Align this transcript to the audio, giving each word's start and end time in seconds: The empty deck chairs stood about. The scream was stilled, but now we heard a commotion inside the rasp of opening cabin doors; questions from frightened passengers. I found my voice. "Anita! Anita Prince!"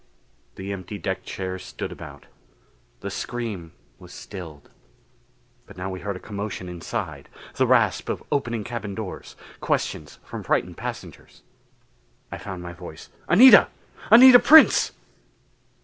The 0.55 0.71
empty 0.73 0.97
deck 0.97 1.23
chairs 1.25 1.63
stood 1.63 1.91
about. 1.91 2.25
The 3.01 3.11
scream 3.11 3.71
was 3.99 4.11
stilled, 4.11 4.71
but 5.67 5.77
now 5.77 5.91
we 5.91 5.99
heard 5.99 6.15
a 6.15 6.19
commotion 6.19 6.67
inside 6.67 7.29
the 7.53 7.67
rasp 7.67 8.09
of 8.09 8.23
opening 8.31 8.63
cabin 8.63 8.95
doors; 8.95 9.35
questions 9.59 10.17
from 10.23 10.41
frightened 10.41 10.77
passengers. 10.77 11.43
I 12.31 12.39
found 12.39 12.63
my 12.63 12.73
voice. 12.73 13.09
"Anita! 13.29 13.67
Anita 14.09 14.39
Prince!" 14.39 14.91